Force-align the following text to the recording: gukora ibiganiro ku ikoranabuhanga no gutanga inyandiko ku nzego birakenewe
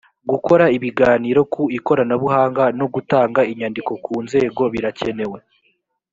gukora 0.31 0.65
ibiganiro 0.77 1.39
ku 1.53 1.63
ikoranabuhanga 1.77 2.63
no 2.79 2.85
gutanga 2.93 3.41
inyandiko 3.51 3.91
ku 4.03 4.13
nzego 4.25 4.61
birakenewe 4.73 5.39